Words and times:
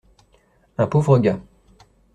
Un 0.79 0.87
pauvre 0.87 1.19
gars. 1.19 1.39